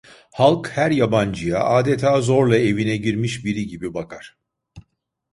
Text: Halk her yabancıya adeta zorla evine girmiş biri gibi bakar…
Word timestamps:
Halk 0.33 0.67
her 0.67 0.91
yabancıya 0.91 1.63
adeta 1.63 2.21
zorla 2.21 2.57
evine 2.57 2.97
girmiş 2.97 3.45
biri 3.45 3.67
gibi 3.67 3.93
bakar… 3.93 4.37